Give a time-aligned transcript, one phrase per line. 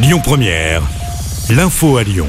[0.00, 0.82] Lyon Première,
[1.50, 2.28] l'info à Lyon.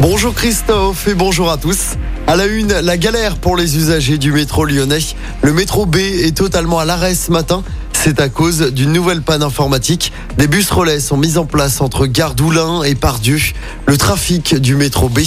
[0.00, 1.90] Bonjour Christophe et bonjour à tous.
[2.26, 4.98] À la une, la galère pour les usagers du métro lyonnais.
[5.42, 7.62] Le métro B est totalement à l'arrêt ce matin.
[7.92, 10.12] C'est à cause d'une nouvelle panne informatique.
[10.38, 13.38] Des bus relais sont mis en place entre Gare d'Oulin et Pardieu.
[13.86, 15.20] Le trafic du métro B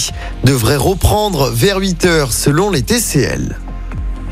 [0.44, 3.58] devrait reprendre vers 8 heures selon les TCL.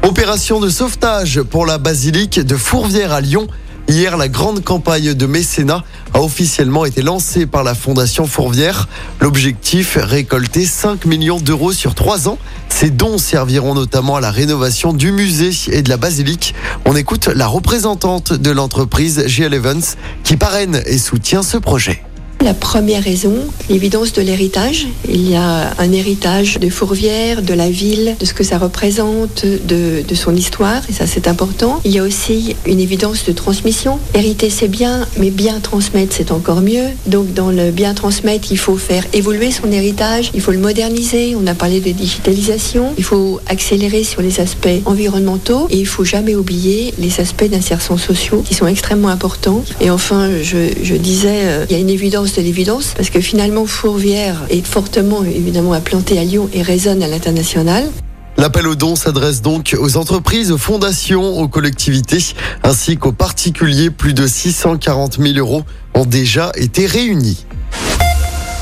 [0.03, 3.47] Opération de sauvetage pour la basilique de Fourvière à Lyon.
[3.89, 5.83] Hier, la grande campagne de mécénat
[6.13, 8.87] a officiellement été lancée par la Fondation Fourvière.
[9.19, 12.37] L'objectif, récolter 5 millions d'euros sur 3 ans.
[12.69, 16.54] Ces dons serviront notamment à la rénovation du musée et de la basilique.
[16.86, 19.81] On écoute la représentante de l'entreprise GL Evans
[20.23, 22.03] qui parraine et soutient ce projet.
[22.42, 23.36] La première raison,
[23.70, 24.88] l'évidence de l'héritage.
[25.10, 29.46] Il y a un héritage de Fourvière, de la ville, de ce que ça représente,
[29.46, 31.82] de, son histoire, et ça c'est important.
[31.84, 34.00] Il y a aussi une évidence de transmission.
[34.14, 36.86] Hériter c'est bien, mais bien transmettre c'est encore mieux.
[37.08, 41.36] Donc dans le bien transmettre, il faut faire évoluer son héritage, il faut le moderniser.
[41.36, 46.06] On a parlé de digitalisation, il faut accélérer sur les aspects environnementaux et il faut
[46.06, 49.64] jamais oublier les aspects d'insertion sociaux qui sont extrêmement importants.
[49.81, 53.22] Et enfin, je, je disais, euh, il y a une évidence de l'évidence, parce que
[53.22, 57.89] finalement Fourvière est fortement évidemment implanté à Lyon et résonne à l'international.
[58.38, 62.23] L'appel aux dons s'adresse donc aux entreprises, aux fondations, aux collectivités,
[62.63, 63.89] ainsi qu'aux particuliers.
[63.89, 65.63] Plus de 640 000 euros
[65.94, 67.45] ont déjà été réunis.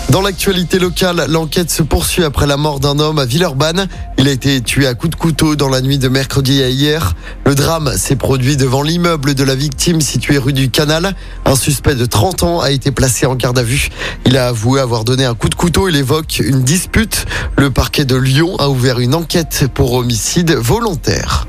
[0.09, 3.87] Dans l'actualité locale, l'enquête se poursuit après la mort d'un homme à Villeurbanne.
[4.17, 7.13] Il a été tué à coups de couteau dans la nuit de mercredi à hier.
[7.45, 11.13] Le drame s'est produit devant l'immeuble de la victime situé rue du Canal.
[11.45, 13.89] Un suspect de 30 ans a été placé en garde à vue.
[14.25, 15.89] Il a avoué avoir donné un coup de couteau.
[15.89, 17.25] Il évoque une dispute.
[17.57, 21.47] Le parquet de Lyon a ouvert une enquête pour homicide volontaire.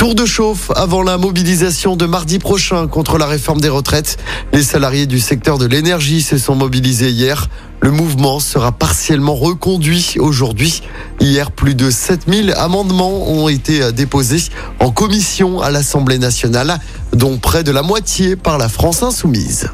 [0.00, 4.16] Tour de chauffe avant la mobilisation de mardi prochain contre la réforme des retraites.
[4.50, 7.48] Les salariés du secteur de l'énergie se sont mobilisés hier.
[7.82, 10.80] Le mouvement sera partiellement reconduit aujourd'hui.
[11.20, 14.44] Hier, plus de 7000 amendements ont été déposés
[14.78, 16.80] en commission à l'Assemblée nationale,
[17.12, 19.68] dont près de la moitié par la France insoumise.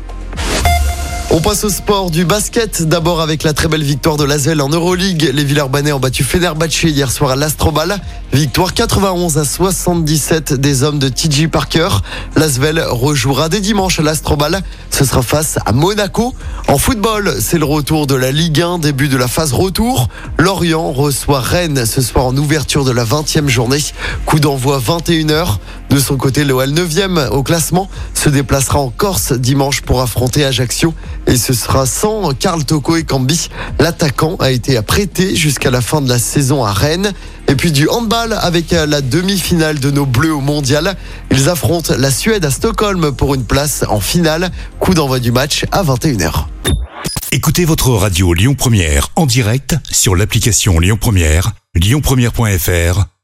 [1.37, 2.83] On passe au sport du basket.
[2.89, 5.31] D'abord avec la très belle victoire de l'Asvel en Euroleague.
[5.35, 8.01] Les Villeurbanais ont battu Fenerbahçe hier soir à l'Astrobal.
[8.33, 11.89] Victoire 91 à 77 des hommes de TJ Parker.
[12.37, 14.63] L'Asvel rejouera dès dimanche à l'Astrobal.
[14.91, 16.35] Ce sera face à Monaco.
[16.69, 20.09] En football, c'est le retour de la Ligue 1, début de la phase retour.
[20.39, 23.85] Lorient reçoit Rennes ce soir en ouverture de la 20e journée.
[24.25, 25.59] Coup d'envoi 21h.
[25.91, 30.95] De son côté, l'OL 9e au classement se déplacera en Corse dimanche pour affronter Ajaccio
[31.27, 33.49] et ce sera sans Karl Toko et Cambi.
[33.79, 37.13] L'attaquant a été prêté jusqu'à la fin de la saison à Rennes.
[37.49, 40.97] Et puis du handball avec la demi-finale de nos Bleus au mondial.
[41.31, 44.51] Ils affrontent la Suède à Stockholm pour une place en finale.
[44.81, 46.47] Coup d'envoi du match à 21h.
[47.33, 53.16] Écoutez votre radio Lyon Première en direct sur l'application Lyon Première, lyonpremière.fr